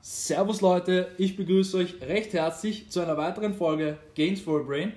[0.00, 4.94] Servus Leute, ich begrüße euch recht herzlich zu einer weiteren Folge Gains for a Brain.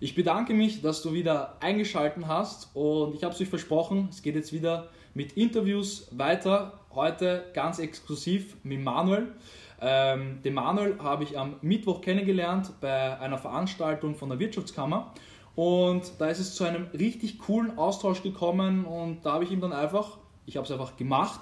[0.00, 4.22] Ich bedanke mich, dass du wieder eingeschaltet hast und ich habe es euch versprochen, es
[4.22, 6.80] geht jetzt wieder mit Interviews weiter.
[6.92, 9.32] Heute ganz exklusiv mit Manuel.
[9.80, 15.12] Ähm, den Manuel habe ich am Mittwoch kennengelernt bei einer Veranstaltung von der Wirtschaftskammer
[15.56, 19.60] und da ist es zu einem richtig coolen Austausch gekommen und da habe ich ihm
[19.60, 21.40] dann einfach, ich habe es einfach gemacht,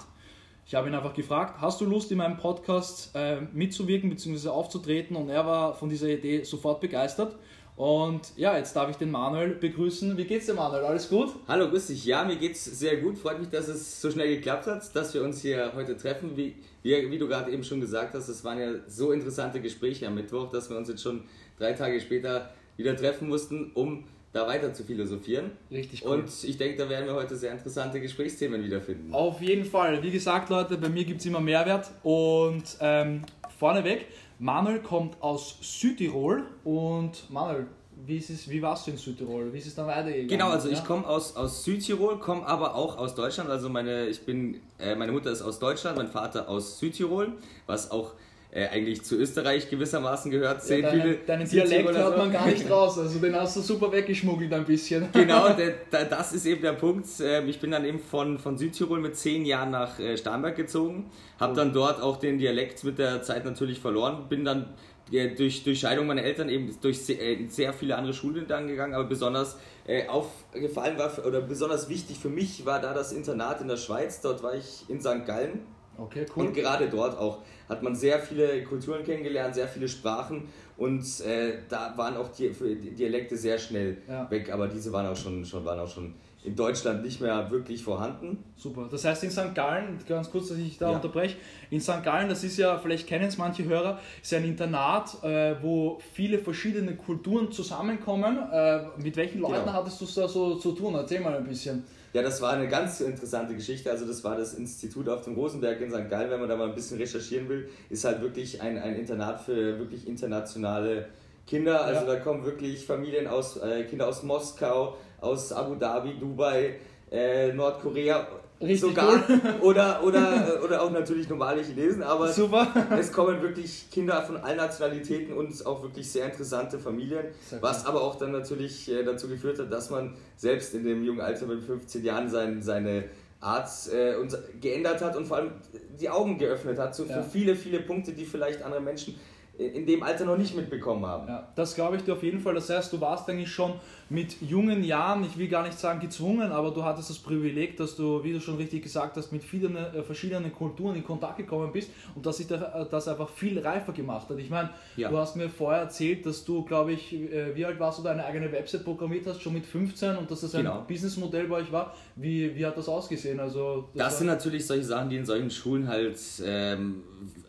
[0.65, 4.49] ich habe ihn einfach gefragt, hast du Lust in meinem Podcast äh, mitzuwirken bzw.
[4.49, 7.35] aufzutreten und er war von dieser Idee sofort begeistert.
[7.75, 10.15] Und ja, jetzt darf ich den Manuel begrüßen.
[10.15, 10.83] Wie geht's dir, Manuel?
[10.83, 11.29] Alles gut?
[11.47, 12.05] Hallo, grüß dich.
[12.05, 13.17] Ja, mir geht's sehr gut.
[13.17, 16.37] Freut mich, dass es so schnell geklappt hat, dass wir uns hier heute treffen.
[16.37, 20.05] Wie, wie, wie du gerade eben schon gesagt hast, es waren ja so interessante Gespräche
[20.05, 21.23] am Mittwoch, dass wir uns jetzt schon
[21.57, 25.51] drei Tage später wieder treffen mussten, um da weiter zu philosophieren.
[25.71, 26.19] Richtig cool.
[26.19, 29.13] Und ich denke, da werden wir heute sehr interessante Gesprächsthemen wiederfinden.
[29.13, 30.01] Auf jeden Fall.
[30.01, 31.91] Wie gesagt, Leute, bei mir gibt es immer Mehrwert.
[32.01, 33.21] Und ähm,
[33.59, 34.07] vorneweg,
[34.39, 36.43] Manuel kommt aus Südtirol.
[36.63, 37.67] Und Manuel,
[38.07, 39.53] wie, ist es, wie warst du in Südtirol?
[39.53, 40.27] Wie ist es dann weitergegangen?
[40.27, 40.73] Genau, also ja?
[40.73, 43.51] ich komme aus, aus Südtirol, komme aber auch aus Deutschland.
[43.51, 47.33] Also meine, ich bin, äh, meine Mutter ist aus Deutschland, mein Vater aus Südtirol,
[47.67, 48.13] was auch
[48.53, 50.67] äh, eigentlich zu Österreich gewissermaßen gehört.
[50.69, 54.53] Ja, deine, deinen Dialekt hört man gar nicht raus, also den hast du super weggeschmuggelt
[54.53, 55.09] ein bisschen.
[55.13, 57.07] Genau, der, der, das ist eben der Punkt.
[57.23, 61.09] Ähm, ich bin dann eben von, von Südtirol mit zehn Jahren nach äh, Starnberg gezogen,
[61.39, 64.73] habe dann dort auch den Dialekt mit der Zeit natürlich verloren, bin dann
[65.09, 68.93] durch, durch Scheidung meiner Eltern eben durch sehr, äh, sehr viele andere Schulen dann gegangen,
[68.93, 69.57] aber besonders
[69.87, 74.21] äh, aufgefallen war oder besonders wichtig für mich war da das Internat in der Schweiz.
[74.21, 75.25] Dort war ich in St.
[75.25, 75.61] Gallen.
[75.97, 76.47] Okay, cool.
[76.47, 81.59] Und gerade dort auch hat man sehr viele Kulturen kennengelernt, sehr viele Sprachen und äh,
[81.69, 84.29] da waren auch die, Dialekte sehr schnell ja.
[84.29, 86.13] weg, aber diese waren auch schon, schon, waren auch schon
[86.43, 88.43] in Deutschland nicht mehr wirklich vorhanden.
[88.57, 88.87] Super.
[88.91, 89.55] Das heißt in St.
[89.55, 90.95] Gallen, ganz kurz, dass ich da ja.
[90.95, 91.37] unterbreche,
[91.69, 92.03] in St.
[92.03, 96.39] Gallen, das ist ja, vielleicht kennen es manche Hörer, ist ein Internat, äh, wo viele
[96.39, 98.37] verschiedene Kulturen zusammenkommen.
[98.51, 99.73] Äh, mit welchen Leuten genau.
[99.73, 100.95] hattest du da so zu tun?
[100.95, 101.83] Erzähl mal ein bisschen.
[102.13, 103.89] Ja, das war eine ganz interessante Geschichte.
[103.89, 106.09] Also das war das Institut auf dem Rosenberg in St.
[106.09, 109.41] Gallen, wenn man da mal ein bisschen recherchieren will, ist halt wirklich ein, ein Internat
[109.41, 111.07] für wirklich internationale
[111.47, 111.83] Kinder.
[111.83, 112.13] Also ja.
[112.13, 116.75] da kommen wirklich Familien aus, äh, Kinder aus Moskau, aus Abu Dhabi, Dubai,
[117.11, 118.27] äh, Nordkorea
[118.61, 119.41] Richtig sogar cool.
[119.61, 122.67] oder, oder, oder auch natürlich normale Chinesen, aber Super.
[122.97, 127.85] es kommen wirklich Kinder von allen Nationalitäten und auch wirklich sehr interessante Familien, sehr was
[127.85, 131.45] aber auch dann natürlich äh, dazu geführt hat, dass man selbst in dem jungen Alter
[131.45, 133.05] mit 15 Jahren sein, seine
[133.41, 134.15] Art äh,
[134.61, 135.51] geändert hat und vor allem
[135.99, 137.23] die Augen geöffnet hat so für ja.
[137.23, 139.15] viele, viele Punkte, die vielleicht andere Menschen
[139.57, 141.27] in dem Alter noch nicht mitbekommen haben.
[141.27, 142.55] Ja, das glaube ich dir auf jeden Fall.
[142.55, 143.73] Das heißt, du warst eigentlich schon
[144.09, 147.95] mit jungen Jahren, ich will gar nicht sagen gezwungen, aber du hattest das Privileg, dass
[147.95, 151.71] du, wie du schon richtig gesagt hast, mit vielen, äh, verschiedenen Kulturen in Kontakt gekommen
[151.71, 152.59] bist und dass sich äh,
[152.89, 154.39] das einfach viel reifer gemacht hat.
[154.39, 155.09] Ich meine, ja.
[155.09, 158.25] du hast mir vorher erzählt, dass du, glaube ich, äh, wie alt warst du, deine
[158.25, 160.83] eigene Website programmiert hast, schon mit 15 und dass das ein genau.
[160.87, 161.95] Businessmodell bei euch war.
[162.15, 163.39] Wie, wie hat das ausgesehen?
[163.39, 167.03] Also, das, das sind natürlich solche Sachen, die in solchen Schulen halt ähm,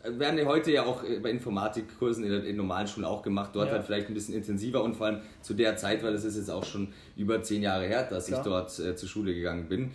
[0.06, 3.74] werden ja heute ja auch bei Informatikkursen in, in normalen Schulen auch gemacht, dort ja.
[3.74, 6.50] halt vielleicht ein bisschen intensiver und vor allem zu der Zeit, weil es ist jetzt
[6.50, 8.40] auch schon über zehn Jahre her, dass Klar.
[8.40, 9.90] ich dort äh, zur Schule gegangen bin.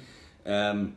[0.45, 0.93] Ähm,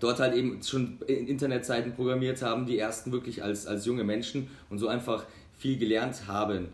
[0.00, 4.78] dort halt eben schon Internetseiten programmiert haben, die ersten wirklich als, als junge Menschen und
[4.78, 5.24] so einfach
[5.56, 6.68] viel gelernt haben.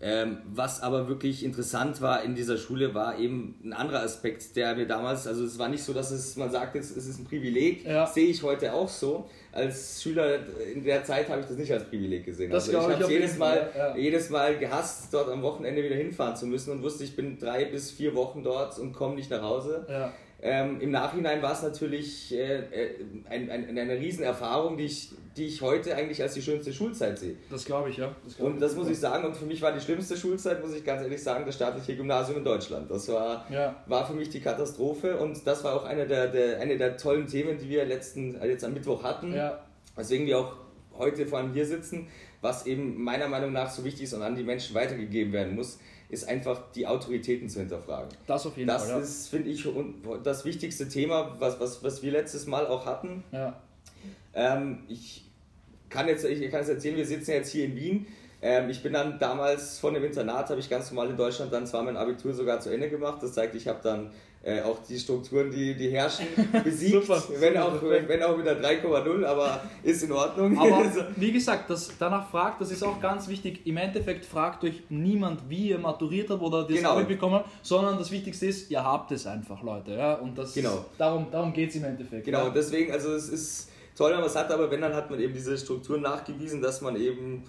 [0.00, 4.74] Ähm, was aber wirklich interessant war in dieser Schule, war eben ein anderer Aspekt, der
[4.74, 7.24] mir damals, also es war nicht so, dass es, man sagt, es, es ist ein
[7.24, 8.06] Privileg, ja.
[8.06, 9.30] sehe ich heute auch so.
[9.52, 10.40] Als Schüler
[10.74, 12.50] in der Zeit habe ich das nicht als Privileg gesehen.
[12.50, 13.96] Das also ich habe jedes Mal, ja.
[13.96, 17.64] jedes Mal gehasst, dort am Wochenende wieder hinfahren zu müssen und wusste, ich bin drei
[17.64, 19.86] bis vier Wochen dort und komme nicht nach Hause.
[19.88, 20.12] Ja.
[20.46, 22.90] Ähm, Im Nachhinein war es natürlich äh, äh,
[23.30, 27.36] ein, ein, eine Riesenerfahrung, die ich, die ich heute eigentlich als die schönste Schulzeit sehe.
[27.50, 28.14] Das glaube ich, ja.
[28.22, 30.74] Das glaub und das muss ich sagen, und für mich war die schlimmste Schulzeit, muss
[30.74, 32.90] ich ganz ehrlich sagen, das staatliche Gymnasium in Deutschland.
[32.90, 33.82] Das war, ja.
[33.86, 37.26] war für mich die Katastrophe und das war auch eine der, der, eine der tollen
[37.26, 39.32] Themen, die wir letzten, äh, jetzt am Mittwoch hatten.
[39.32, 39.64] Ja.
[39.96, 40.56] Weswegen wir auch
[40.98, 42.08] heute vor allem hier sitzen,
[42.42, 45.78] was eben meiner Meinung nach so wichtig ist und an die Menschen weitergegeben werden muss
[46.08, 48.08] ist einfach die Autoritäten zu hinterfragen.
[48.26, 49.00] Das auf jeden das Fall.
[49.00, 49.66] Das ist, finde ich,
[50.22, 53.24] das wichtigste Thema, was, was, was wir letztes Mal auch hatten.
[53.32, 53.60] Ja.
[54.34, 55.24] Ähm, ich
[55.88, 58.06] kann jetzt ich kann es erzählen, wir sitzen jetzt hier in Wien.
[58.46, 61.66] Ähm, ich bin dann damals von dem Internat, habe ich ganz normal in Deutschland dann
[61.66, 63.22] zwar mein Abitur sogar zu Ende gemacht.
[63.22, 64.10] Das zeigt, ich habe dann
[64.42, 66.26] äh, auch die Strukturen, die, die herrschen,
[66.62, 66.92] besiegt.
[66.92, 70.58] super, wenn, auch, wenn auch mit der 3,0, aber ist in Ordnung.
[70.58, 70.84] Aber
[71.16, 75.48] wie gesagt, das, danach fragt, das ist auch ganz wichtig, im Endeffekt fragt euch niemand,
[75.48, 77.02] wie ihr maturiert habt oder das genau.
[77.02, 79.92] bekommen habt, sondern das Wichtigste ist, ihr habt es einfach, Leute.
[79.92, 80.16] Ja?
[80.16, 80.84] Und das genau.
[80.98, 82.26] darum, darum geht es im Endeffekt.
[82.26, 82.50] Genau, ja?
[82.50, 85.32] deswegen, also es ist toll, wenn man es hat, aber wenn, dann hat man eben
[85.32, 87.44] diese Strukturen nachgewiesen, dass man eben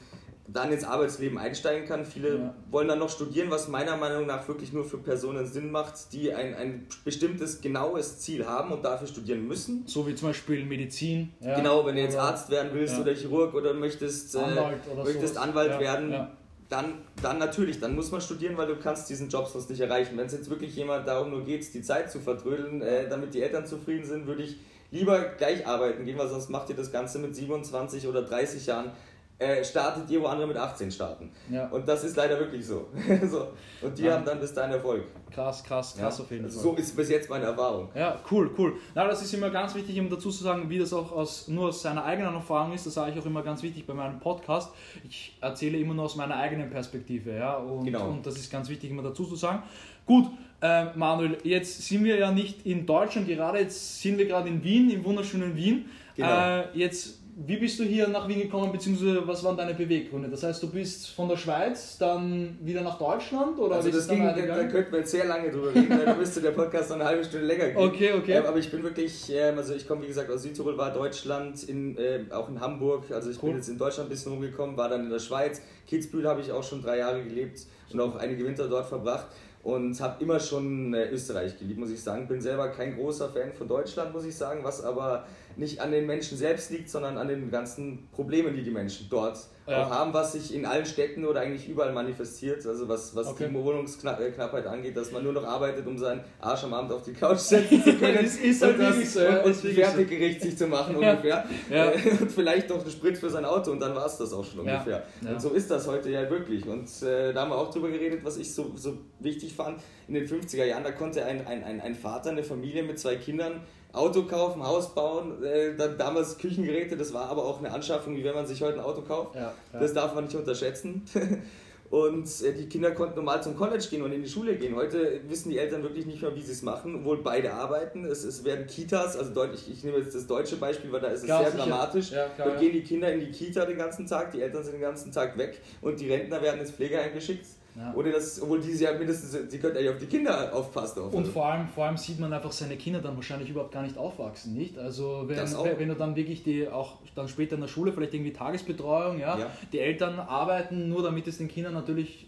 [0.47, 2.05] dann ins Arbeitsleben einsteigen kann.
[2.05, 2.55] Viele ja.
[2.69, 6.33] wollen dann noch studieren, was meiner Meinung nach wirklich nur für Personen Sinn macht, die
[6.33, 9.83] ein, ein bestimmtes, genaues Ziel haben und dafür studieren müssen.
[9.87, 11.33] So wie zum Beispiel Medizin.
[11.39, 11.55] Ja.
[11.55, 13.01] Genau, wenn du jetzt Arzt werden willst ja.
[13.01, 16.27] oder Chirurg oder möchtest Anwalt, äh, oder möchtest Anwalt werden,
[16.67, 20.17] Dann, dann natürlich, dann muss man studieren, weil du kannst diesen Job sonst nicht erreichen.
[20.17, 23.41] Wenn es jetzt wirklich jemand darum nur geht, die Zeit zu vertrödeln, äh, damit die
[23.43, 24.57] Eltern zufrieden sind, würde ich
[24.89, 28.91] lieber gleich arbeiten gehen, weil sonst macht ihr das Ganze mit 27 oder 30 Jahren
[29.37, 31.29] äh, startet ihr, wo andere mit 18 starten.
[31.49, 31.67] Ja.
[31.67, 32.87] Und das ist leider wirklich so.
[33.29, 33.49] so.
[33.81, 34.13] Und die ja.
[34.13, 35.03] haben dann bis dahin Erfolg.
[35.29, 36.23] Krass, krass, krass ja.
[36.23, 36.51] auf jeden Fall.
[36.51, 37.89] So ist bis jetzt meine Erfahrung.
[37.93, 38.77] Ja, cool, cool.
[38.93, 41.67] Na, das ist immer ganz wichtig, immer dazu zu sagen, wie das auch aus, nur
[41.67, 42.85] aus seiner eigenen Erfahrung ist.
[42.85, 44.73] Das sage ich auch immer ganz wichtig bei meinem Podcast.
[45.03, 47.35] Ich erzähle immer nur aus meiner eigenen Perspektive.
[47.35, 47.57] Ja?
[47.57, 48.07] Und, genau.
[48.07, 49.63] und das ist ganz wichtig, immer dazu zu sagen.
[50.05, 50.27] Gut,
[50.61, 54.63] äh, Manuel, jetzt sind wir ja nicht in Deutschland gerade, jetzt sind wir gerade in
[54.63, 55.85] Wien, im wunderschönen Wien.
[56.15, 56.59] Genau.
[56.59, 60.29] Äh, jetzt wie bist du hier nach Wien gekommen, beziehungsweise was waren deine Beweggründe?
[60.29, 63.59] Das heißt, du bist von der Schweiz dann wieder nach Deutschland?
[63.59, 66.39] Oder also das ging, da, da könnten wir jetzt sehr lange drüber reden, da müsste
[66.39, 67.77] der Podcast noch eine halbe Stunde länger gehen.
[67.77, 68.37] Okay, okay.
[68.37, 71.61] Ähm, aber ich bin wirklich, ähm, also ich komme wie gesagt aus Südtirol, war Deutschland,
[71.63, 73.49] in, äh, auch in Hamburg, also ich cool.
[73.49, 76.53] bin jetzt in Deutschland ein bisschen rumgekommen, war dann in der Schweiz, Kitzbühel habe ich
[76.53, 77.59] auch schon drei Jahre gelebt
[77.91, 79.27] und auch einige Winter dort verbracht
[79.65, 82.27] und habe immer schon äh, Österreich geliebt, muss ich sagen.
[82.27, 85.25] Bin selber kein großer Fan von Deutschland, muss ich sagen, was aber
[85.55, 89.39] nicht an den Menschen selbst liegt, sondern an den ganzen Problemen, die die Menschen dort
[89.67, 89.83] ja.
[89.83, 92.65] auch haben, was sich in allen Städten oder eigentlich überall manifestiert.
[92.65, 93.47] Also was, was okay.
[93.49, 97.13] die Wohnungsknappheit angeht, dass man nur noch arbeitet, um seinen Arsch am Abend auf die
[97.13, 98.19] Couch setzen zu können.
[98.21, 100.45] das ist und, das, so, und, und fertig so.
[100.45, 101.11] sich zu machen ja.
[101.11, 101.45] ungefähr.
[101.69, 101.91] Ja.
[101.91, 104.59] Und vielleicht noch einen Sprit für sein Auto und dann war es das auch schon
[104.59, 105.03] ungefähr.
[105.21, 106.65] Und so ist das heute ja wirklich.
[106.65, 109.81] Und äh, da haben wir auch drüber geredet, was ich so, so wichtig fand.
[110.07, 113.15] In den 50er Jahren, da konnte ein, ein, ein, ein Vater, eine Familie mit zwei
[113.15, 113.61] Kindern
[113.95, 118.23] Auto kaufen, Haus bauen, äh, dann damals Küchengeräte, das war aber auch eine Anschaffung, wie
[118.23, 119.35] wenn man sich heute ein Auto kauft.
[119.35, 119.79] Ja, ja.
[119.79, 121.03] Das darf man nicht unterschätzen.
[121.89, 124.75] Und äh, die Kinder konnten normal zum College gehen und in die Schule gehen.
[124.75, 128.05] Heute wissen die Eltern wirklich nicht mehr, wie sie es machen, obwohl beide arbeiten.
[128.05, 131.19] Es, es werden Kitas, also deutlich, ich nehme jetzt das deutsche Beispiel, weil da ist
[131.19, 131.63] es klar, sehr sicher.
[131.63, 132.11] dramatisch.
[132.11, 134.73] Ja, klar, Dort gehen die Kinder in die Kita den ganzen Tag, die Eltern sind
[134.73, 137.93] den ganzen Tag weg und die Rentner werden ins Pflegeheim geschickt ja.
[137.95, 141.03] Ohne das, obwohl die ja mindestens, sie könnten ja auf die Kinder aufpassen.
[141.03, 143.83] Auf, und vor allem, vor allem sieht man einfach seine Kinder dann wahrscheinlich überhaupt gar
[143.83, 144.77] nicht aufwachsen, nicht?
[144.77, 148.31] Also wenn, wenn du dann wirklich die auch dann später in der Schule, vielleicht irgendwie
[148.31, 149.51] Tagesbetreuung, ja, ja.
[149.73, 152.27] die Eltern arbeiten nur, damit es den Kindern natürlich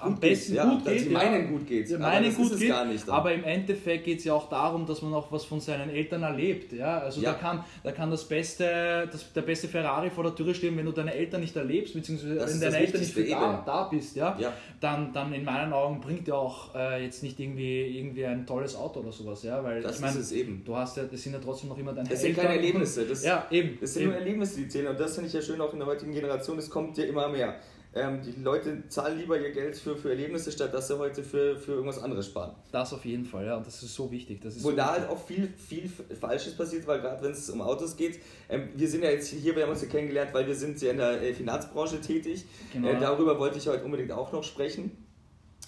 [0.00, 1.00] am gut besten ja, gut geht.
[1.00, 1.88] Sie meinen gut geht.
[1.88, 5.02] Sie meinen gut geht, gar nicht aber im Endeffekt geht es ja auch darum, dass
[5.02, 6.72] man auch was von seinen Eltern erlebt.
[6.72, 6.98] Ja?
[6.98, 7.32] Also ja.
[7.32, 10.86] Da, kann, da kann das beste, das, der beste Ferrari vor der Tür stehen, wenn
[10.86, 14.36] du deine Eltern nicht erlebst, beziehungsweise das wenn deine Eltern nicht da, da bist, ja?
[14.38, 14.52] ja?
[14.80, 18.76] Dann, dann in meinen Augen bringt ja auch äh, jetzt nicht irgendwie, irgendwie ein tolles
[18.76, 19.42] Auto oder sowas.
[19.42, 19.62] Ja?
[19.62, 20.62] Weil, das ich mein, ist es eben.
[20.64, 23.06] Du hast ja, das sind ja trotzdem noch immer deine Das sind keine Erlebnisse.
[23.06, 23.78] Das, ja, eben.
[23.80, 24.12] Das sind eben.
[24.12, 24.88] nur Erlebnisse, die zählen.
[24.88, 26.58] Und das finde ich ja schön auch in der heutigen Generation.
[26.58, 27.56] Es kommt ja immer mehr.
[27.92, 31.56] Ähm, die Leute zahlen lieber ihr Geld für, für Erlebnisse, statt dass sie heute für,
[31.56, 32.54] für irgendwas anderes sparen.
[32.70, 34.40] Das auf jeden Fall, ja, und das ist so wichtig.
[34.40, 35.90] Das ist Wo so da halt auch viel, viel
[36.20, 39.56] Falsches passiert, weil gerade wenn es um Autos geht, ähm, wir sind ja jetzt hier,
[39.56, 42.44] wir haben uns ja kennengelernt, weil wir sind ja in der äh, Finanzbranche tätig.
[42.72, 42.88] Genau.
[42.88, 44.92] Äh, darüber wollte ich heute unbedingt auch noch sprechen.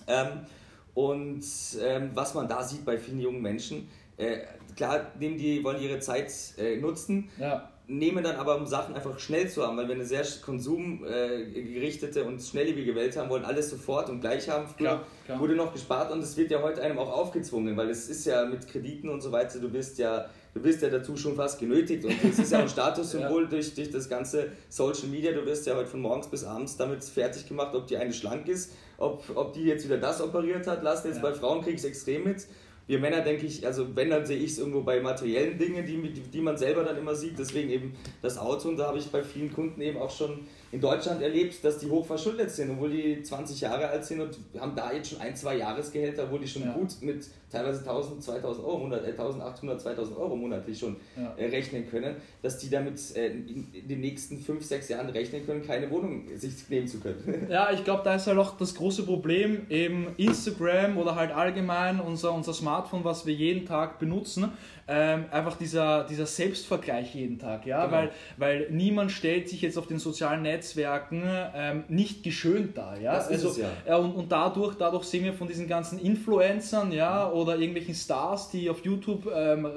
[0.07, 0.47] Ähm,
[0.95, 1.45] und
[1.81, 4.43] ähm, was man da sieht bei vielen jungen Menschen, äh,
[4.77, 7.31] klar, nehmen die, wollen ihre Zeit äh, nutzen.
[7.41, 12.25] Ja nehmen dann aber, um Sachen einfach schnell zu haben, weil wir eine sehr konsumgerichtete
[12.25, 14.67] und schnelllebige Welt haben, wollen alles sofort und gleich haben.
[14.77, 15.39] Klar, klar.
[15.39, 18.47] wurde noch gespart und es wird ja heute einem auch aufgezwungen, weil es ist ja
[18.47, 22.05] mit Krediten und so weiter, du bist ja, du bist ja dazu schon fast genötigt
[22.05, 23.49] und es ist ja ein Statussymbol ja.
[23.51, 27.05] durch, durch das ganze Social Media, du wirst ja heute von morgens bis abends damit
[27.05, 30.83] fertig gemacht, ob die eine schlank ist, ob, ob die jetzt wieder das operiert hat,
[30.83, 31.23] lass jetzt ja.
[31.23, 32.47] bei Frauen kriegst extrem mit
[32.87, 36.13] wir Männer denke ich, also wenn, dann sehe ich es irgendwo bei materiellen Dingen, die,
[36.13, 37.39] die, die man selber dann immer sieht.
[37.39, 40.41] Deswegen eben das Auto und da habe ich bei vielen Kunden eben auch schon
[40.73, 44.39] in Deutschland erlebt, dass die hoch verschuldet sind, obwohl die 20 Jahre alt sind und
[44.59, 46.73] haben da jetzt schon ein, zwei Jahresgehälter, obwohl die schon ja.
[46.73, 51.35] gut mit teilweise 1000, 2000 Euro, 100, äh, 1800, 2000 Euro monatlich schon ja.
[51.37, 55.45] äh, rechnen können, dass die damit äh, in, in, den nächsten 5, 6 Jahren rechnen
[55.45, 57.47] können, keine Wohnung sich nehmen zu können.
[57.53, 62.01] Ja, ich glaube, da ist halt auch das große Problem, eben Instagram oder halt allgemein
[62.01, 64.53] unser, unser Smartphone, was wir jeden Tag benutzen,
[64.89, 67.97] ähm, einfach dieser, dieser Selbstvergleich jeden Tag, ja, genau.
[67.97, 71.23] weil, weil niemand stellt sich jetzt auf den sozialen Netzwerken
[71.55, 72.97] ähm, nicht geschönt da.
[72.97, 73.15] Ja?
[73.15, 73.69] Das also, es ja.
[73.87, 78.51] äh, und, und dadurch, dadurch sehen wir von diesen ganzen Influencern ja, oder irgendwelchen Stars,
[78.51, 79.69] die auf YouTube ähm,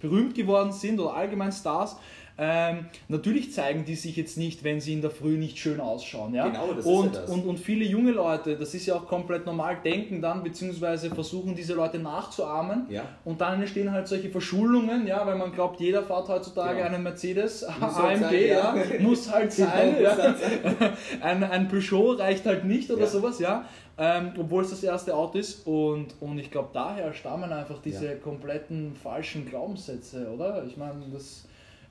[0.00, 1.96] berühmt geworden sind oder allgemein Stars,
[2.40, 6.34] ähm, natürlich zeigen die sich jetzt nicht, wenn sie in der Früh nicht schön ausschauen.
[6.34, 6.46] Ja?
[6.46, 7.30] Genau, das und, ist ja das.
[7.30, 11.56] Und, und viele junge Leute, das ist ja auch komplett normal, denken dann, beziehungsweise versuchen
[11.56, 12.86] diese Leute nachzuahmen.
[12.90, 13.02] Ja.
[13.24, 16.86] Und dann entstehen halt solche Verschuldungen, ja, weil man glaubt, jeder fährt heutzutage Genau.
[16.94, 18.76] einen Mercedes Muss halt AMG, sein, ja.
[18.76, 18.84] ja.
[19.00, 19.96] muss halt sein.
[19.96, 20.10] Genau, ja.
[20.14, 20.92] muss halt sein.
[21.22, 23.06] ein, ein Peugeot reicht halt nicht oder Ja.
[23.08, 23.64] sowas, ja.
[24.00, 25.66] Ähm, obwohl es das erste Auto ist.
[25.66, 28.14] Und, und ich glaube, daher stammen einfach diese Ja.
[28.14, 30.64] kompletten falschen Glaubenssätze, oder?
[30.64, 31.44] Ich meine, das.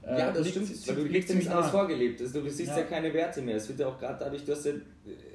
[0.08, 0.88] Äh, Ja, das liegt- stimmt.
[0.88, 2.22] Weil du liegt ziemlich alles vorgelebt.
[2.22, 2.78] Also, du siehst ja.
[2.80, 2.84] Ja.
[2.84, 3.58] keine Werte mehr.
[3.58, 4.72] Es wird ja auch gerade dadurch, dass ja,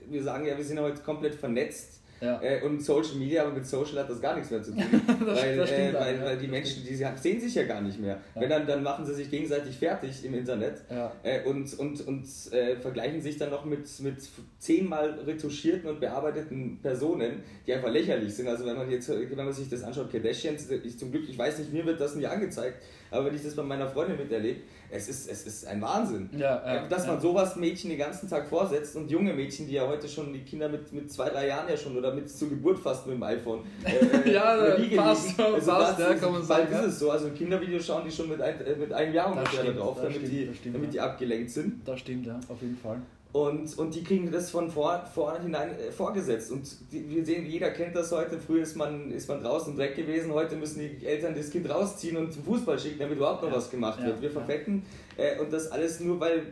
[0.09, 1.99] wir sagen ja, wir sind ja heute komplett vernetzt.
[2.21, 2.41] Ja.
[2.41, 4.85] Äh, und Social Media, aber mit Social hat das gar nichts mehr zu tun.
[5.26, 6.25] Das- weil, das äh, weil, ja.
[6.25, 8.17] weil die Menschen, die sie haben, sehen sich ja gar nicht mehr.
[8.37, 8.41] Ja.
[8.43, 10.83] Wenn dann, dann machen sie sich gegenseitig fertig im Internet
[11.25, 14.19] äh, und, und, und äh, vergleichen sich dann noch mit, mit
[14.61, 18.47] zehnmal retuschierten und bearbeiteten Personen, die einfach lächerlich sind.
[18.47, 21.59] Also wenn man jetzt, wenn man sich das anschaut, Kardashians, ich zum Glück, ich weiß
[21.59, 25.09] nicht, mir wird das nie angezeigt, aber wenn ich das bei meiner Freundin miterlebe, es
[25.09, 26.28] ist, es ist ein Wahnsinn.
[26.33, 27.21] Ja, ja, Äh, Dass man ja.
[27.21, 30.69] sowas Mädchen den ganzen Tag vorsetzt und junge Mädchen, die ja heute schon, die Kinder
[30.69, 33.61] mit, mit zwei, drei Jahren ja schon oder mit zur Geburt fast mit dem iPhone.
[33.85, 35.38] Äh, Ja, der Wiege fast.
[35.38, 36.81] Also fast, das ja, kann man bald sagen, ja.
[36.81, 37.11] ist es so.
[37.11, 39.99] Also Kindervideo schauen die schon mit, ein, äh, mit einem Jahr ungefähr da stimmt, drauf,
[40.00, 40.90] damit, stimmt, die, damit ja.
[40.90, 41.88] die abgelenkt sind.
[41.88, 43.00] Das stimmt, ja, auf jeden Fall.
[43.33, 46.53] Und, und die kriegen das von vor, vornherein äh, vorgesetzt.
[46.53, 48.39] Und die, wir sehen, jeder kennt das heute.
[48.39, 51.69] Früher ist man, ist man draußen im Dreck gewesen, heute müssen die Eltern das Kind
[51.71, 53.57] rausziehen und zum Fußball schicken, damit überhaupt noch Ja.
[53.57, 54.07] was gemacht Ja.
[54.09, 54.21] wird.
[54.21, 54.35] Wir Ja.
[54.35, 54.85] verfetten
[55.17, 56.43] äh, und das alles nur, weil,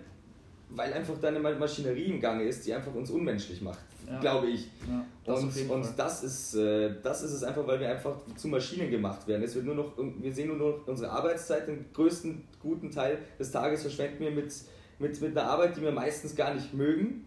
[0.71, 4.19] weil einfach da eine Maschinerie im Gange ist, die einfach uns unmenschlich macht, Ja.
[4.21, 4.69] glaube ich.
[5.27, 8.91] Das Und, und das, ist, äh, das ist es einfach, weil wir einfach zu Maschinen
[8.91, 9.43] gemacht werden.
[9.43, 13.51] Es wird nur noch, wir sehen nur noch unsere Arbeitszeit, den größten guten Teil des
[13.51, 14.51] Tages verschwenden wir mit,
[15.01, 17.25] mit, mit einer Arbeit, die wir meistens gar nicht mögen.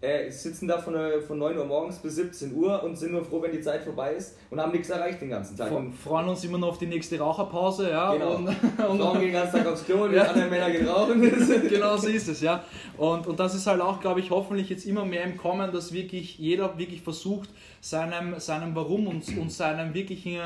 [0.00, 3.24] Äh, sitzen da von, äh, von 9 Uhr morgens bis 17 Uhr und sind nur
[3.24, 5.72] froh, wenn die Zeit vorbei ist und haben nichts erreicht den ganzen Tag.
[5.72, 8.12] Und freuen uns immer noch auf die nächste Raucherpause, ja.
[8.12, 8.36] Genau.
[8.36, 10.26] Und, Frauen und, gehen den ganzen Tag aufs Klo und die Ja.
[10.28, 11.20] anderen Männer gehen rauchen.
[11.68, 12.62] genau so ist es, ja.
[12.96, 15.92] Und, und das ist halt auch, glaube ich, hoffentlich jetzt immer mehr im Kommen, dass
[15.92, 17.48] wirklich jeder wirklich versucht,
[17.80, 20.38] seinem, seinem Warum und, und seinem wirklichen,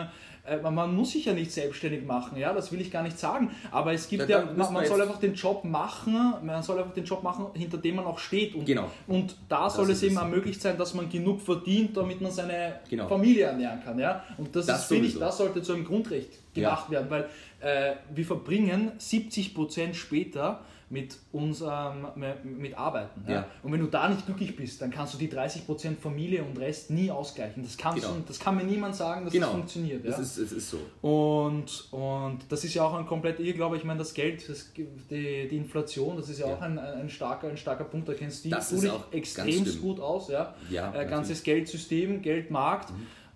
[0.62, 3.92] man muss sich ja nicht selbstständig machen, ja, das will ich gar nicht sagen, aber
[3.92, 7.04] es gibt Ja, ja, man, man soll einfach den Job machen, man soll einfach den
[7.04, 8.54] Job machen, hinter dem man auch steht.
[8.56, 8.90] Und, Genau.
[9.06, 12.80] und da soll ist es eben ermöglicht sein, dass man genug verdient, damit man seine
[12.90, 13.06] Genau.
[13.06, 14.24] Familie ernähren kann, ja.
[14.36, 17.28] Und das, Das finde ich, das sollte zu einem Grundrecht gemacht werden, weil
[17.60, 20.60] äh, wir verbringen 70% später
[20.92, 23.24] mit unserem mit- mit Arbeiten.
[23.26, 23.32] Ja?
[23.32, 23.46] Ja.
[23.62, 26.90] Und wenn du da nicht glücklich bist, dann kannst du die 30% Familie und Rest
[26.90, 27.62] nie ausgleichen.
[27.62, 28.16] Das, kannst Genau.
[28.16, 29.46] du, das kann mir niemand sagen, dass Genau.
[29.46, 30.04] das funktioniert.
[30.06, 30.22] Das ja?
[30.22, 30.78] ist, es ist so.
[31.00, 33.78] Und, und das ist ja auch ein komplett Irrglaube.
[33.78, 36.56] Ich meine, das Geld, das, die, die Inflation, das ist ja, Ja.
[36.56, 38.06] auch ein, ein, starker, ein starker Punkt.
[38.08, 40.28] Da kennst du, Das dich extrem gut aus.
[40.28, 40.54] Ja?
[40.68, 42.92] Ja, äh, ganzes Geldsystem, Geldmarkt.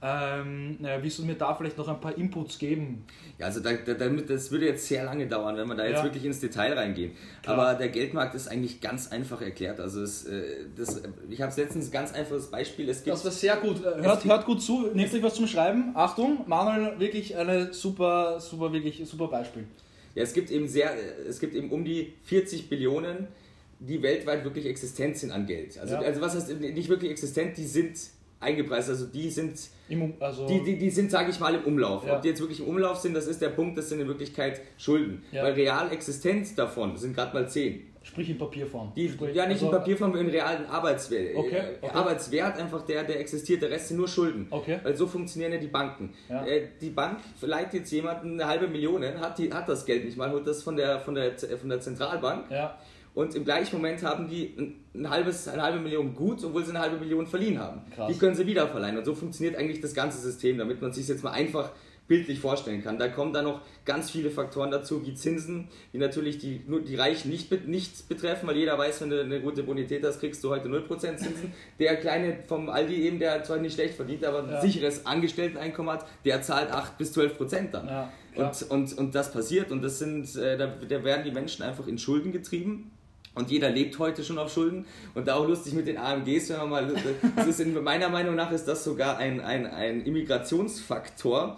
[0.08, 3.04] Ähm, äh, willst du mir da vielleicht noch ein paar Inputs geben?
[3.38, 6.04] Ja, also da, da, das würde jetzt sehr lange dauern, wenn wir da jetzt Ja.
[6.04, 7.10] wirklich ins Detail reingehen.
[7.42, 7.58] Klar.
[7.58, 9.80] Aber der Geldmarkt ist eigentlich ganz einfach erklärt.
[9.80, 12.88] Also es, äh, das, ich habe es letztens ein ganz einfaches Beispiel.
[12.88, 13.84] Es gibt Das war sehr gut.
[13.84, 15.90] Äh, Hört, hört gut zu, nehmt euch was zum Schreiben.
[15.94, 19.64] Achtung, Manuel, wirklich eine super, super, wirklich super Beispiel.
[20.14, 20.92] Ja, es gibt eben sehr,
[21.28, 23.26] es gibt eben um die 40 Billionen,
[23.80, 25.78] die weltweit wirklich existent sind an Geld.
[25.78, 26.00] Also, Ja.
[26.00, 27.98] also was heißt nicht wirklich existent, die sind
[28.40, 32.06] eingepreist, also die sind, Im, also, die, die, die sind, sage ich mal, im Umlauf.
[32.06, 32.16] Ja.
[32.16, 34.60] Ob die jetzt wirklich im Umlauf sind, das ist der Punkt, das sind in Wirklichkeit
[34.78, 35.22] Schulden.
[35.32, 35.42] Ja.
[35.44, 37.82] Weil real existent davon sind gerade mal 10.
[38.02, 38.92] sprich in Papierform.
[38.94, 41.34] Die, sprich, ja, nicht also, in Papierform, in realen Arbeitswert.
[41.36, 41.94] Okay, Äh, okay.
[41.94, 44.46] Arbeitswert einfach, der, der existiert, der Rest sind nur Schulden.
[44.50, 44.78] Okay.
[44.82, 46.12] Weil so funktionieren ja die Banken.
[46.28, 46.44] Ja.
[46.46, 50.16] Äh, die Bank verleiht jetzt jemanden eine halbe Million, hat, die, hat das Geld nicht
[50.16, 52.50] mal, holt das von der, von der, von der Zentralbank.
[52.50, 52.78] Ja,
[53.16, 56.70] Und im gleichen Moment haben die ein, ein halbes, eine halbe Million gut, obwohl sie
[56.70, 57.80] eine halbe Million verliehen haben.
[57.94, 58.12] Krass.
[58.12, 58.98] Die können sie wieder verleihen.
[58.98, 61.70] Und so funktioniert eigentlich das ganze System, damit man sich jetzt mal einfach
[62.08, 62.98] bildlich vorstellen kann.
[62.98, 66.94] Da kommen dann noch ganz viele Faktoren dazu, wie Zinsen, die natürlich die, nur die
[66.94, 70.50] Reichen nicht, nicht betreffen, weil jeder weiß, wenn du eine gute Bonität hast, kriegst du
[70.50, 71.52] heute 0% Zinsen.
[71.78, 74.60] Der Kleine vom Aldi eben, der zwar nicht schlecht verdient, aber ein Ja.
[74.60, 77.86] sicheres Angestellteneinkommen hat, der zahlt 8 bis 12% dann.
[77.88, 81.62] Ja, und, und, und das passiert und das sind, äh, da, da werden die Menschen
[81.64, 82.90] einfach in Schulden getrieben.
[83.36, 84.86] Und jeder lebt heute schon auf Schulden.
[85.14, 86.92] Und da auch lustig mit den AMGs, wenn man mal.
[87.36, 91.56] Das ist in, meiner Meinung nach ist das sogar ein, ein, ein Immigrationsfaktor.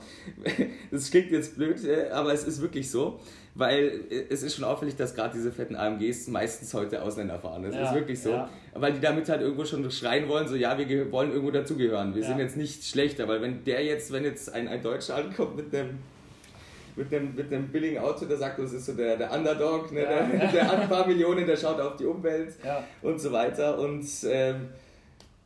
[0.90, 1.78] Das klingt jetzt blöd,
[2.12, 3.20] aber es ist wirklich so.
[3.54, 7.64] Weil es ist schon auffällig, dass gerade diese fetten AMGs meistens heute Ausländer fahren.
[7.64, 8.30] Das Ja, ist wirklich so.
[8.30, 8.48] ja.
[8.74, 12.14] Weil die damit halt irgendwo schon schreien wollen, so ja, wir wollen irgendwo dazugehören.
[12.14, 12.28] Wir Ja.
[12.28, 15.74] sind jetzt nicht schlechter, weil wenn der jetzt, wenn jetzt ein, ein Deutscher ankommt mit
[15.74, 15.98] einem
[16.98, 20.02] mit einem, mit einem billigen Auto, der sagt, das ist so der, der Underdog, ne?
[20.02, 20.26] ja.
[20.26, 22.82] der, der hat ein paar Millionen, der schaut auf die Umwelt ja.
[23.02, 23.78] und so weiter.
[23.78, 24.68] Und ähm,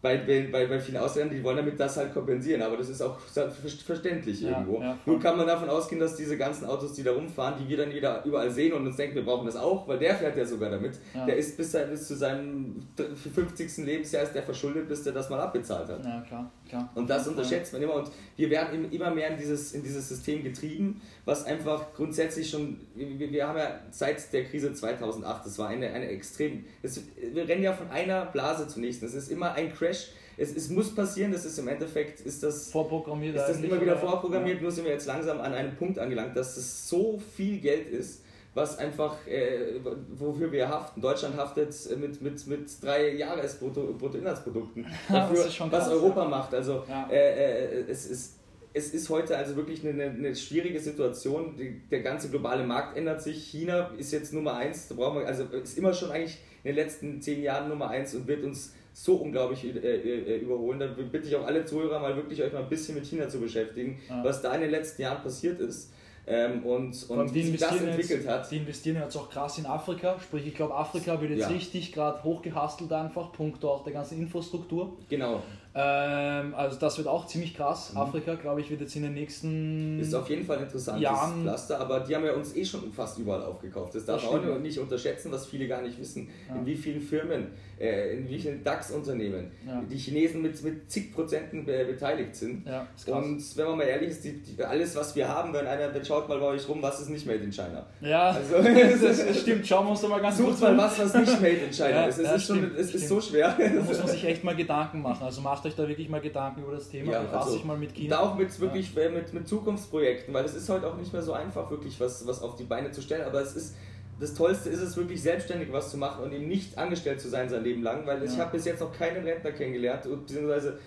[0.02, 3.16] bei, bei, bei vielen Ausländern, die wollen damit das halt kompensieren, aber das ist auch
[3.21, 4.80] verständlich ja, irgendwo.
[4.80, 7.76] Ja, Nur kann man davon ausgehen, dass diese ganzen Autos, die da rumfahren, die wir
[7.76, 10.44] dann wieder überall sehen und uns denken, wir brauchen das auch, weil der fährt ja
[10.44, 10.99] sogar damit.
[11.14, 11.25] Ja.
[11.25, 13.85] Der ist bis, bis zu seinem 50.
[13.87, 16.04] Lebensjahr ist der verschuldet, bis der das mal abbezahlt hat.
[16.04, 16.90] Ja, klar, klar.
[16.97, 20.42] Und das unterschätzt man immer und wir werden immer mehr in dieses, in dieses System
[20.42, 25.68] getrieben, was einfach grundsätzlich schon, wir, wir haben ja seit der Krise 2008, das war
[25.68, 27.00] eine, eine extrem, das,
[27.32, 30.08] wir rennen ja von einer Blase zur nächsten, es ist immer ein Crash Crash.
[30.37, 33.99] Es, es muss passieren, das ist im Endeffekt, ist das, vorprogrammiert ist das immer wieder
[33.99, 34.62] vorprogrammiert, ja.
[34.62, 38.22] nur sind wir jetzt langsam an einem Punkt angelangt, dass es so viel Geld ist,
[38.54, 39.80] was einfach, äh,
[40.18, 41.02] wofür wir haften.
[41.02, 46.54] Deutschland haftet mit, mit, mit drei Jahresbruttoinlandsprodukten dafür, was Europa macht.
[46.54, 47.08] Also ja.
[47.11, 48.38] äh, äh, es ist
[48.75, 51.56] es ist heute also wirklich eine, eine schwierige Situation.
[51.56, 53.50] Die, der ganze globale Markt ändert sich.
[53.50, 54.88] China ist jetzt Nummer eins.
[54.88, 58.14] Da brauchen wir, also ist immer schon eigentlich in den letzten zehn Jahren Nummer eins
[58.14, 60.78] und wird uns so unglaublich äh, äh, überholen.
[60.78, 63.40] Da bitte ich auch alle Zuhörer mal wirklich euch mal ein bisschen mit China zu
[63.40, 64.22] beschäftigen, ja.
[64.25, 65.92] was da in den letzten Jahren passiert ist.
[66.25, 68.50] Ähm, und, und wie sich das entwickelt jetzt, hat.
[68.50, 71.49] Die investieren jetzt auch krass in Afrika, sprich ich glaube Afrika wird jetzt ja.
[71.49, 74.96] richtig gerade hochgehastelt einfach, punkto auch der ganzen Infrastruktur.
[75.08, 75.42] Genau.
[75.75, 77.93] Ähm, also das wird auch ziemlich krass.
[77.93, 78.00] Mhm.
[78.00, 81.43] Afrika, glaube ich, wird jetzt in den nächsten Ist auf jeden Fall ein interessantes Jahren
[81.43, 83.95] Pflaster, aber die haben ja uns eh schon fast überall aufgekauft.
[83.95, 86.57] Das darf man auch nicht unterschätzen, was viele gar nicht wissen, ja.
[86.57, 87.49] in wie vielen Firmen,
[87.81, 89.83] äh, in wie vielen DAX-Unternehmen ja.
[89.91, 92.67] die Chinesen mit, mit zig Prozenten be beteiligt sind.
[92.67, 95.88] Ja, Und wenn man mal ehrlich ist, die, die, alles, was wir haben, wenn einer,
[95.88, 97.87] dann schaut mal bei euch rum, was ist nicht made in China.
[98.02, 99.67] Ja, also, das, das stimmt.
[99.67, 102.19] Schauen wir uns doch mal ganz kurz mal was, was nicht made in China ist.
[102.19, 103.57] Es, ist, schon, es ist so schwer.
[103.59, 105.25] Da muss man sich echt mal Gedanken machen.
[105.25, 107.76] Also macht euch da wirklich mal Gedanken über das Thema, ja, befasst also, sich mal
[107.76, 108.16] mit China.
[108.16, 109.11] Da auch mit wirklich ja.
[109.11, 112.42] mit, mit Zukunftsprojekten, weil es ist heute auch nicht mehr so einfach, wirklich was, was
[112.42, 113.75] auf die Beine zu stellen, aber es ist
[114.21, 117.49] das Tollste ist es wirklich selbstständig was zu machen und eben nicht angestellt zu sein
[117.49, 118.31] sein Leben lang, weil ja.
[118.31, 120.78] ich habe bis jetzt noch keinen Rentner kennengelernt, beziehungsweise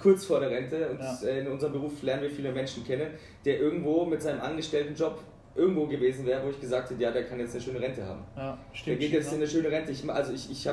[0.00, 1.28] kurz vor der Rente und ja.
[1.30, 3.10] in unserem Beruf lernen wir viele Menschen kennen,
[3.44, 5.20] der irgendwo mit seinem angestellten Job
[5.54, 8.22] irgendwo gewesen wäre, wo ich gesagt hätte, ja, der kann jetzt eine schöne Rente haben.
[8.36, 9.90] Ja, stimmt, der geht jetzt in eine schöne Rente.
[9.92, 10.68] Ich, also ich, ich,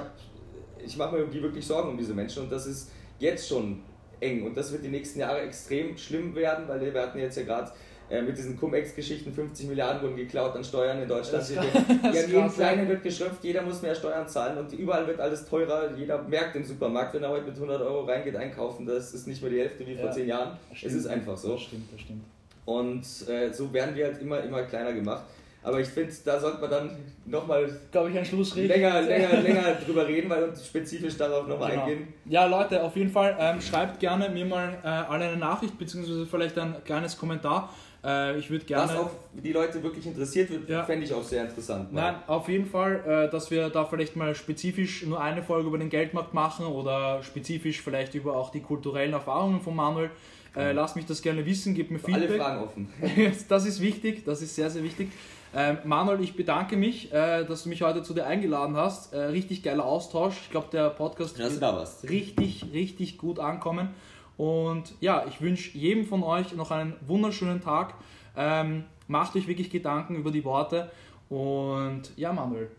[0.85, 3.81] ich mache mir wirklich Sorgen um diese Menschen und das ist jetzt schon
[4.19, 4.43] eng.
[4.43, 7.71] Und das wird die nächsten Jahre extrem schlimm werden, weil wir hatten jetzt ja gerade
[8.09, 11.43] äh, mit diesen Cum-Ex-Geschichten 50 Milliarden wurden geklaut an Steuern in Deutschland.
[12.03, 15.91] Ja, jeden Kleinen wird geschröpft, jeder muss mehr Steuern zahlen und überall wird alles teurer.
[15.97, 19.41] Jeder merkt im Supermarkt, wenn er heute mit 100 Euro reingeht einkaufen, das ist nicht
[19.41, 20.57] mehr die Hälfte wie vor ja, 10 Jahren.
[20.71, 21.53] Es ist einfach so.
[21.53, 22.23] Das stimmt, das stimmt.
[22.65, 25.23] Und äh, so werden wir halt immer, immer kleiner gemacht.
[25.63, 30.29] Aber ich finde, da sollte man dann nochmal glaube ich, länger, länger, länger drüber reden,
[30.29, 31.83] weil uns spezifisch darauf nochmal genau.
[31.83, 32.13] eingehen.
[32.25, 36.25] Ja, Leute, auf jeden Fall ähm, schreibt gerne mir mal äh, alle eine Nachricht, beziehungsweise
[36.25, 37.69] vielleicht ein kleines Kommentar.
[38.03, 38.91] Äh, ich würde gerne.
[38.91, 40.83] Was auch die Leute wirklich interessiert wird, ja.
[40.83, 41.93] fände ich auch sehr interessant.
[41.93, 45.77] Nein, auf jeden Fall, äh, dass wir da vielleicht mal spezifisch nur eine Folge über
[45.77, 50.09] den Geldmarkt machen oder spezifisch vielleicht über auch die kulturellen Erfahrungen von Manuel.
[50.55, 52.29] Äh, lass mich das gerne wissen, gib mir Feedback.
[52.29, 52.93] Alle Fragen offen.
[53.49, 55.09] das ist wichtig, das ist sehr, sehr wichtig.
[55.55, 59.13] Ähm, Manuel, ich bedanke mich, äh, dass du mich heute zu dir eingeladen hast.
[59.13, 60.35] Äh, richtig geiler Austausch.
[60.43, 63.89] Ich glaube, der Podcast wird richtig, richtig gut ankommen.
[64.37, 67.93] Und ja, ich wünsche jedem von euch noch einen wunderschönen Tag.
[68.35, 70.91] Ähm, macht euch wirklich Gedanken über die Worte.
[71.29, 72.71] Und ja, Manuel,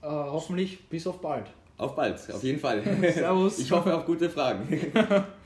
[0.00, 1.46] äh, hoffentlich bis auf bald.
[1.76, 2.82] Auf bald, auf jeden Fall.
[3.14, 3.58] Servus.
[3.58, 4.68] Ich hoffe auf gute Fragen.